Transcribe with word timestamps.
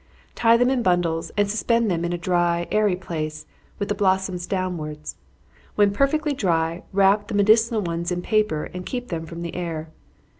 Tie 0.33 0.57
them 0.57 0.71
in 0.71 0.81
bundles, 0.81 1.29
and 1.37 1.47
suspend 1.47 1.91
them 1.91 2.03
in 2.03 2.11
a 2.11 2.17
dry, 2.17 2.67
airy 2.71 2.95
place, 2.95 3.45
with 3.77 3.87
the 3.87 3.93
blossoms 3.93 4.47
downwards. 4.47 5.15
When 5.75 5.93
perfectly 5.93 6.33
dry, 6.33 6.81
wrap 6.91 7.27
the 7.27 7.35
medicinal 7.35 7.81
ones 7.83 8.11
in 8.11 8.23
paper 8.23 8.63
and 8.73 8.83
keep 8.83 9.09
them 9.09 9.27
from 9.27 9.43
the 9.43 9.53
air. 9.53 9.89